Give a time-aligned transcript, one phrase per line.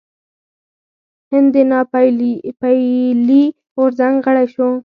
[1.31, 4.69] هند د ناپیيلي غورځنګ غړی شو.